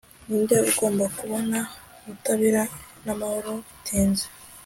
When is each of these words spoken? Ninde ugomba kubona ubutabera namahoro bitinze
Ninde 0.27 0.55
ugomba 0.69 1.05
kubona 1.17 1.57
ubutabera 2.03 2.61
namahoro 3.05 3.51
bitinze 3.69 4.25